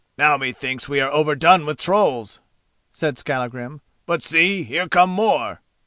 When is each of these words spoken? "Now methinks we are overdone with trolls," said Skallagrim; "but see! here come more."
"Now 0.17 0.35
methinks 0.35 0.89
we 0.89 0.99
are 0.99 1.11
overdone 1.11 1.63
with 1.63 1.77
trolls," 1.77 2.39
said 2.91 3.19
Skallagrim; 3.19 3.81
"but 4.07 4.23
see! 4.23 4.63
here 4.63 4.87
come 4.89 5.11
more." 5.11 5.61